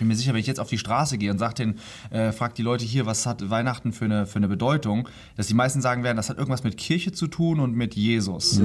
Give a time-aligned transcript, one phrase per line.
[0.00, 1.76] bin mir sicher, wenn ich jetzt auf die Straße gehe und sag den,
[2.10, 5.54] äh, frag die Leute hier, was hat Weihnachten für eine, für eine Bedeutung, dass die
[5.54, 8.60] meisten sagen werden, das hat irgendwas mit Kirche zu tun und mit Jesus.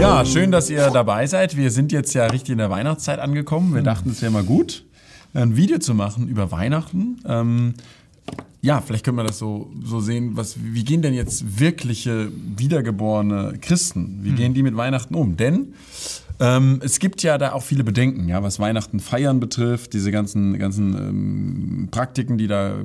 [0.00, 1.56] Ja, schön, dass ihr dabei seid.
[1.56, 3.74] Wir sind jetzt ja richtig in der Weihnachtszeit angekommen.
[3.74, 4.84] Wir dachten, es wäre mal gut,
[5.34, 7.20] ein Video zu machen über Weihnachten.
[7.26, 7.74] Ähm,
[8.62, 13.58] ja, vielleicht können wir das so, so sehen, was, wie gehen denn jetzt wirkliche wiedergeborene
[13.60, 15.36] Christen, wie gehen die mit Weihnachten um?
[15.36, 15.74] Denn
[16.40, 20.58] ähm, es gibt ja da auch viele Bedenken, ja, was Weihnachten feiern betrifft, diese ganzen,
[20.58, 22.76] ganzen ähm, Praktiken, die da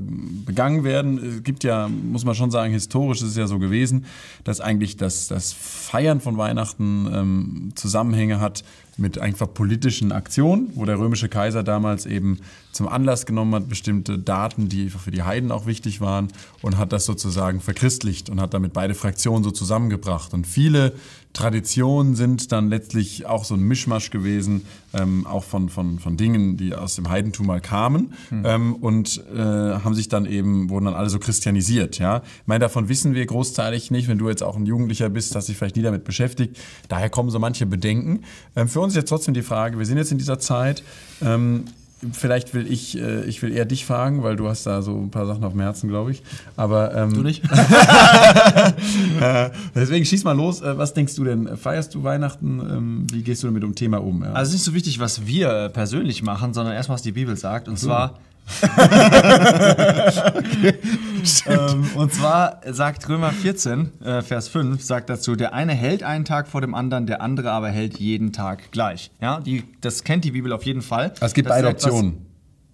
[0.46, 1.38] begangen werden.
[1.38, 4.06] Es gibt ja, muss man schon sagen, historisch ist es ja so gewesen,
[4.44, 8.66] dass eigentlich das, das Feiern von Weihnachten ähm, Zusammenhänge hat
[8.98, 12.40] mit einfach politischen Aktionen, wo der römische Kaiser damals eben
[12.72, 16.28] zum Anlass genommen hat, bestimmte Daten, die für die Heiden auch wichtig waren,
[16.62, 20.34] und hat das sozusagen verchristlicht und hat damit beide Fraktionen so zusammengebracht.
[20.34, 20.94] Und viele
[21.36, 26.56] Traditionen sind dann letztlich auch so ein Mischmasch gewesen, ähm, auch von, von, von Dingen,
[26.56, 30.94] die aus dem Heidentum mal kamen ähm, und äh, haben sich dann eben, wurden dann
[30.94, 32.00] alle so christianisiert.
[32.00, 32.24] Ja?
[32.24, 35.50] Ich meine, davon wissen wir großteilig nicht, wenn du jetzt auch ein Jugendlicher bist, hast
[35.50, 36.58] dich vielleicht nie damit beschäftigt.
[36.88, 38.24] Daher kommen so manche Bedenken.
[38.56, 40.84] Ähm, für uns ist jetzt trotzdem die Frage, wir sind jetzt in dieser Zeit,
[41.22, 41.66] ähm,
[42.14, 45.12] Vielleicht will ich, äh, ich will eher dich fragen, weil du hast da so ein
[45.12, 46.24] paar Sachen auf dem Herzen, glaube ich.
[46.56, 47.44] Aber ähm, Du nicht?
[49.22, 50.62] äh, deswegen schieß mal los.
[50.62, 51.58] Äh, was denkst du denn?
[51.58, 52.60] Feierst du Weihnachten?
[52.60, 54.24] Ähm, wie gehst du mit dem Thema um?
[54.24, 54.34] Ja?
[54.34, 57.14] Also es ist nicht so wichtig, was wir äh, persönlich machen, sondern erstmal, was die
[57.14, 57.68] Bibel sagt.
[57.68, 58.20] Und zwar.
[61.48, 66.26] ähm, und zwar sagt Römer 14, äh, Vers 5, sagt dazu, der eine hält einen
[66.26, 69.12] Tag vor dem anderen, der andere aber hält jeden Tag gleich.
[69.22, 71.14] Ja, die, das kennt die Bibel auf jeden Fall.
[71.20, 72.26] es gibt Das beide Optionen.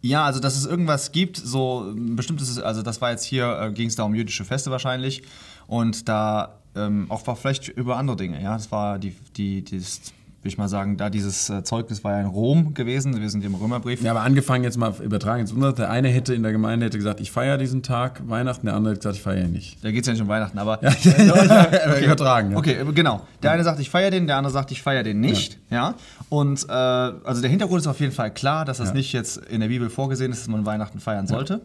[0.02, 3.72] Ja, also dass es irgendwas gibt, so ein bestimmtes, also das war jetzt hier, äh,
[3.72, 5.24] ging es da um jüdische Feste wahrscheinlich
[5.68, 10.14] und da ähm, auch war vielleicht über andere Dinge, ja, das war die, die, dieses,
[10.44, 13.44] will ich mal sagen, da dieses äh, Zeugnis war ja in Rom gewesen, wir sind
[13.46, 14.02] im Römerbrief.
[14.02, 15.74] Ja, aber angefangen jetzt mal übertragen ins Unser.
[15.74, 18.94] Der eine hätte in der Gemeinde hätte gesagt, ich feiere diesen Tag Weihnachten, der andere
[18.94, 19.84] hätte gesagt, ich feiere ihn nicht.
[19.84, 22.04] Da geht es ja nicht um Weihnachten, aber okay.
[22.06, 22.52] Übertragen.
[22.52, 22.58] Ja.
[22.58, 23.22] Okay, genau.
[23.44, 25.60] Der eine sagt, ich feiere den, der andere sagt, ich feiere den nicht.
[25.70, 25.94] Ja.
[26.30, 28.94] Und äh, also der Hintergrund ist auf jeden Fall klar, dass das Ja.
[28.96, 31.62] nicht jetzt in der Bibel vorgesehen ist, dass man Weihnachten feiern sollte.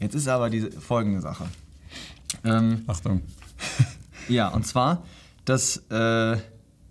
[0.00, 1.44] Jetzt ist aber die folgende Sache.
[2.44, 3.20] Ähm, Achtung.
[4.28, 5.02] ja, und zwar,
[5.44, 6.36] dass äh,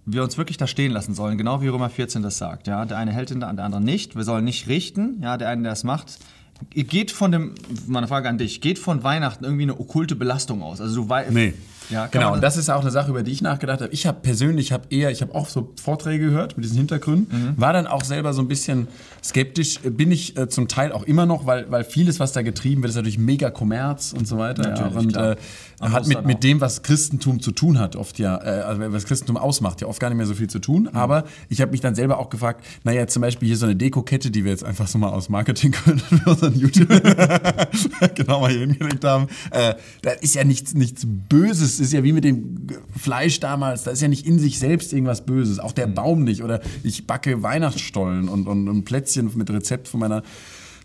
[0.07, 2.67] wir uns wirklich da stehen lassen sollen, genau wie Römer 14 das sagt.
[2.67, 4.15] Ja, der eine hält den, der andere nicht.
[4.15, 5.19] Wir sollen nicht richten.
[5.21, 6.17] Ja, der eine, der es macht.
[6.71, 10.81] Geht von dem, meine Frage an dich, geht von Weihnachten irgendwie eine okkulte Belastung aus?
[10.81, 11.31] Also du weißt.
[11.31, 11.53] Nee.
[11.89, 12.33] Ja, genau.
[12.33, 13.91] Und das ist auch eine Sache, über die ich nachgedacht habe.
[13.93, 17.73] Ich habe persönlich, habe eher, ich habe auch so Vorträge gehört mit diesen Hintergründen, war
[17.73, 18.87] dann auch selber so ein bisschen
[19.23, 19.79] skeptisch.
[19.81, 22.89] Bin ich äh, zum Teil auch immer noch, weil, weil vieles, was da getrieben wird,
[22.89, 24.63] ist natürlich mega Kommerz und so weiter.
[24.63, 25.31] Natürlich, ja, und klar.
[25.31, 25.35] äh,
[25.81, 29.37] hat mit, mit dem, was Christentum zu tun hat, oft ja, äh, also was Christentum
[29.37, 30.89] ausmacht, ja oft gar nicht mehr so viel zu tun.
[30.93, 34.31] Aber ich habe mich dann selber auch gefragt, naja, zum Beispiel hier so eine Dekokette,
[34.31, 36.89] die wir jetzt einfach so mal aus Marketinggründen für unseren YouTube
[38.15, 39.27] genau mal hier hingelegt haben.
[39.51, 42.67] Äh, da ist ja nichts, nichts Böses, ist ja wie mit dem
[42.97, 46.43] Fleisch damals, da ist ja nicht in sich selbst irgendwas Böses, auch der Baum nicht.
[46.43, 50.23] Oder ich backe Weihnachtsstollen und, und, und Plätzchen mit Rezept von meiner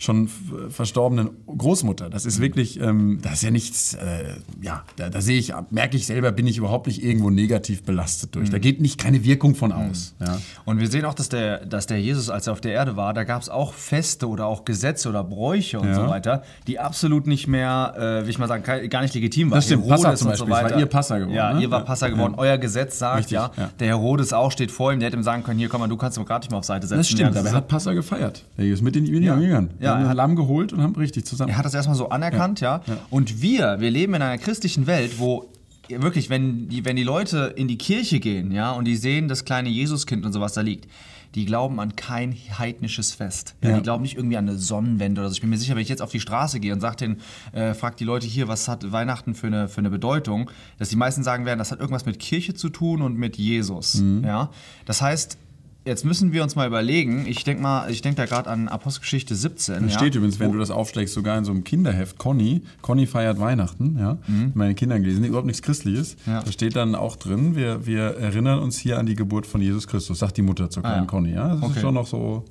[0.03, 0.29] schon
[0.69, 2.11] verstorbenen Großmutter.
[2.11, 5.97] Das ist wirklich, ähm, das ist ja nichts, äh, ja, da, da sehe ich, merke
[5.97, 8.51] ich selber, bin ich überhaupt nicht irgendwo negativ belastet durch.
[8.51, 10.15] Da geht nicht keine Wirkung von aus.
[10.21, 10.39] Ja.
[10.65, 13.15] Und wir sehen auch, dass der, dass der Jesus, als er auf der Erde war,
[13.15, 15.95] da gab es auch Feste oder auch Gesetze oder Bräuche und Ja.
[15.95, 19.59] so weiter, die absolut nicht mehr, äh, will ich mal sagen, gar nicht legitim waren.
[19.59, 21.63] Das stimmt, Herodes Passa zum Beispiel, es war ihr Passa geworden, Ja, ne?
[21.63, 21.85] ihr war Ja.
[21.85, 22.35] Passa geworden.
[22.37, 25.45] Euer Gesetz sagt, Richtig, ja, der Herodes auch steht vor ihm, der hätte ihm sagen
[25.45, 26.99] können, hier komm mal, du kannst doch gerade nicht mal auf Seite setzen.
[26.99, 28.45] Das stimmt, aber er hat Passa gefeiert.
[28.57, 29.13] Er ist mit den.
[29.13, 29.71] Jüngern.
[29.79, 30.09] Ja, haben ja.
[30.09, 31.51] einen Lamm geholt und haben richtig zusammen.
[31.51, 32.83] Er hat das erstmal so anerkannt, ja.
[33.11, 35.49] Und wir, wir leben in einer christlichen Welt, wo
[35.89, 39.45] wirklich, wenn die, wenn die Leute in die Kirche gehen, ja, und die sehen das
[39.45, 40.87] kleine Jesuskind und sowas da liegt,
[41.35, 43.55] die glauben an kein heidnisches Fest.
[43.63, 43.77] Ja, Ja.
[43.77, 45.35] Die glauben nicht irgendwie an eine Sonnenwende oder so.
[45.35, 47.21] Ich bin mir sicher, wenn ich jetzt auf die Straße gehe und sag den,
[47.53, 50.97] äh, frag die Leute hier, was hat Weihnachten für eine, für eine Bedeutung, dass die
[50.97, 53.95] meisten sagen werden, das hat irgendwas mit Kirche zu tun und mit Jesus.
[53.95, 54.25] Mhm.
[54.25, 54.51] Ja.
[54.85, 55.39] Das heißt,
[55.85, 59.35] jetzt müssen wir uns mal überlegen, ich denke mal, ich denke da gerade an Apostelgeschichte
[59.35, 59.83] 17.
[59.85, 62.19] Das ja, steht übrigens, wenn wo- du das aufschlägst, sogar in so einem Kinderheft.
[62.19, 64.19] Conny, Conny feiert Weihnachten, ja.
[64.55, 66.17] Meine Kinder gelesen, überhaupt nichts Christliches.
[66.27, 66.33] Mhm.
[66.33, 66.43] Ja.
[66.43, 69.87] Da steht dann auch drin, wir, wir erinnern uns hier an die Geburt von Jesus
[69.89, 71.07] Christus, sagt die Mutter zur kleinen Ah, ja.
[71.07, 71.49] Conny, ja.
[71.55, 71.73] Das Okay.
[71.77, 72.45] ist schon noch so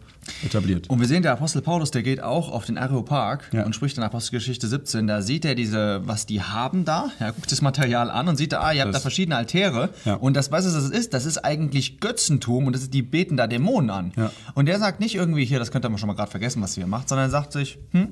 [0.45, 0.89] etabliert.
[0.89, 3.65] Und wir sehen, der Apostel Paulus, der geht auch auf den Areopag Ja.
[3.65, 5.07] und spricht in Apostelgeschichte 17.
[5.07, 7.09] Da sieht er diese, was die haben da.
[7.19, 9.89] Er guckt das Material an und sieht da, ah, ihr habt Das- da verschiedene Altäre.
[10.05, 10.15] Ja.
[10.15, 13.35] Und das, was es das ist, das ist eigentlich Götzentum und das ist, die beten
[13.37, 14.11] da Dämonen an.
[14.53, 16.77] Und der sagt nicht irgendwie hier, das könnt ihr mal schon mal gerade vergessen, was
[16.77, 18.09] ihr macht, sondern er sagt sich, hm,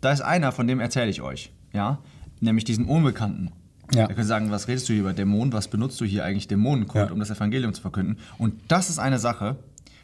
[0.00, 1.52] da ist einer, von dem erzähle ich euch.
[1.72, 1.98] Ja,
[2.40, 3.52] nämlich diesen Unbekannten.
[3.94, 4.02] Ja.
[4.02, 5.52] Er könnte sagen, was redest du hier über Dämonen?
[5.52, 7.12] Was benutzt du hier eigentlich Dämonenkult, Ja.
[7.12, 8.18] um das Evangelium zu verkünden?
[8.36, 9.56] Und das ist eine Sache,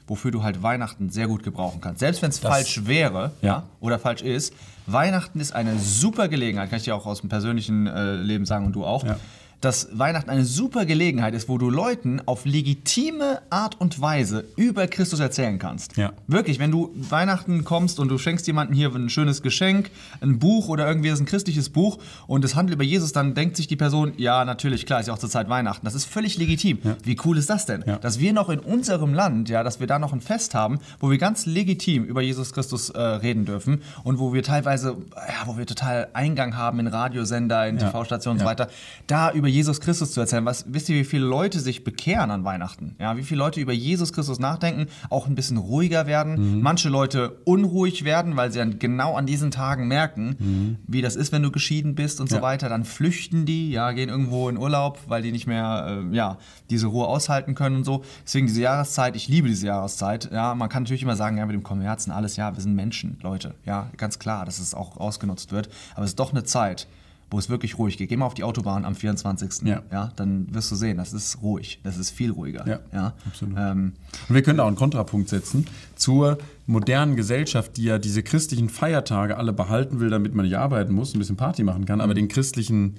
[0.06, 2.00] wofür du halt Weihnachten sehr gut gebrauchen kannst.
[2.00, 3.64] Selbst wenn es falsch wäre Ja.
[3.80, 4.52] oder falsch ist,
[4.86, 8.66] Weihnachten ist eine super Gelegenheit, kann ich dir auch aus dem persönlichen äh, Leben sagen
[8.66, 9.16] und du auch, Ja.
[9.64, 14.86] Dass Weihnachten eine super Gelegenheit ist, wo du Leuten auf legitime Art und Weise über
[14.86, 15.96] Christus erzählen kannst.
[15.96, 16.12] Ja.
[16.26, 19.90] Wirklich, wenn du Weihnachten kommst und du schenkst jemandem hier ein schönes Geschenk,
[20.20, 23.66] ein Buch oder irgendwie ein christliches Buch und es handelt über Jesus, dann denkt sich
[23.66, 25.84] die Person, ja, natürlich, klar, ist ja auch zur Zeit Weihnachten.
[25.84, 26.78] Das ist völlig legitim.
[27.02, 27.84] Wie cool ist das denn?
[27.86, 27.96] Ja.
[27.98, 31.10] Dass wir noch in unserem Land, ja, dass wir da noch ein Fest haben, wo
[31.10, 35.56] wir ganz legitim über Jesus Christus äh, reden dürfen und wo wir teilweise, ja, wo
[35.56, 37.88] wir total Eingang haben in Radiosender, in Ja.
[37.90, 38.44] TV-Stationen und Ja.
[38.46, 38.68] so weiter,
[39.06, 40.44] da über Jesus Christus zu erzählen.
[40.44, 42.96] Was, wisst ihr, wie viele Leute sich bekehren an Weihnachten?
[42.98, 47.36] Ja, wie viele Leute über Jesus Christus nachdenken, auch ein bisschen ruhiger werden, manche Leute
[47.44, 51.52] unruhig werden, weil sie dann genau an diesen Tagen merken, wie das ist, wenn du
[51.52, 52.42] geschieden bist und so Ja.
[52.42, 52.68] weiter.
[52.68, 56.38] Dann flüchten die, ja, gehen irgendwo in Urlaub, weil die nicht mehr, äh, ja,
[56.70, 58.02] diese Ruhe aushalten können und so.
[58.24, 60.30] Deswegen diese Jahreszeit, ich liebe diese Jahreszeit.
[60.32, 63.18] Ja, man kann natürlich immer sagen, ja, mit dem Kommerzen alles, ja, wir sind Menschen,
[63.22, 63.54] Leute.
[63.64, 65.68] Ja, ganz klar, dass es auch ausgenutzt wird.
[65.94, 66.88] Aber es ist doch eine Zeit,
[67.34, 68.08] wo es wirklich ruhig geht.
[68.10, 69.66] Geh mal auf die Autobahn am 24.
[69.66, 69.82] Ja.
[69.90, 71.80] Ja, dann wirst du sehen, das ist ruhig.
[71.82, 72.64] Das ist viel ruhiger.
[72.64, 73.14] Ja, ja?
[73.26, 73.56] absolut.
[73.58, 73.94] Ähm,
[74.28, 75.66] Und wir können da auch einen Kontrapunkt setzen
[75.96, 80.94] zur modernen Gesellschaft, die ja diese christlichen Feiertage alle behalten will, damit man nicht arbeiten
[80.94, 82.98] muss, ein bisschen Party machen kann, aber den christlichen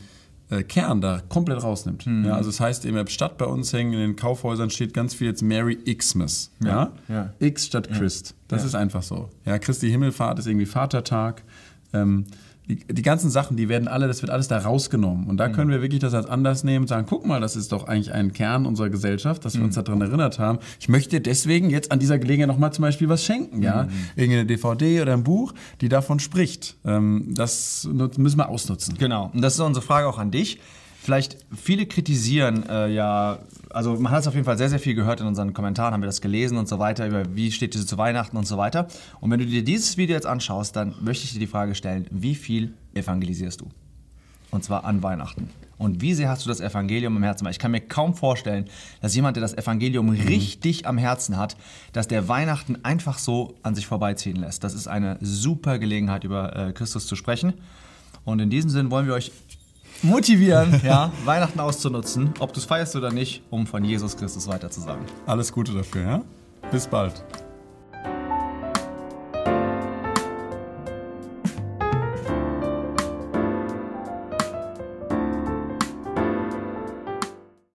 [0.50, 2.06] äh, Kern da komplett rausnimmt.
[2.06, 5.14] Ja, also das heißt, in der Stadt bei uns hängen, in den Kaufhäusern steht ganz
[5.14, 6.52] viel jetzt Merry Xmas.
[6.62, 6.92] Ja?
[7.08, 7.32] ja.
[7.40, 8.36] X statt Christ.
[8.50, 9.30] Das ist einfach so.
[9.46, 11.44] Ja, Christi Himmelfahrt ist irgendwie Vatertag.
[11.94, 12.26] Ähm,
[12.68, 15.28] die, die ganzen Sachen, die werden alle, das wird alles da rausgenommen.
[15.28, 17.72] Und da können wir wirklich das als Anlass nehmen und sagen, guck mal, das ist
[17.72, 20.60] doch eigentlich ein Kern unserer Gesellschaft, dass wir uns daran erinnert haben.
[20.80, 23.88] Ich möchte deswegen jetzt an dieser Gelegenheit nochmal zum Beispiel was schenken, ja.
[24.16, 26.76] Irgendeine DVD oder ein Buch, die davon spricht.
[26.86, 28.96] Ähm, das müssen wir ausnutzen.
[28.98, 30.60] Genau, und das ist unsere Frage auch an dich.
[31.02, 33.38] Vielleicht, viele kritisieren äh, ja,
[33.76, 36.02] also man hat es auf jeden Fall sehr, sehr viel gehört in unseren Kommentaren, haben
[36.02, 38.88] wir das gelesen und so weiter, über wie steht diese zu Weihnachten und so weiter.
[39.20, 42.08] Und wenn du dir dieses Video jetzt anschaust, dann möchte ich dir die Frage stellen,
[42.10, 43.68] wie viel evangelisierst du?
[44.50, 45.50] Und zwar an Weihnachten.
[45.78, 47.44] Und wie sehr hast du das Evangelium am Herzen?
[47.44, 48.66] Weil ich kann mir kaum vorstellen,
[49.02, 51.58] dass jemand, der das Evangelium richtig am Herzen hat,
[51.92, 54.64] dass der Weihnachten einfach so an sich vorbeiziehen lässt.
[54.64, 57.56] Das ist eine super Gelegenheit, über äh, Christus zu sprechen.
[58.24, 59.32] Und in diesem Sinn wollen wir euch
[60.02, 65.06] motivieren, ja, Weihnachten auszunutzen, ob du es feierst oder nicht, um von Jesus Christus weiterzusagen.
[65.26, 66.22] Alles Gute dafür, ja?
[66.72, 67.24] Bis bald.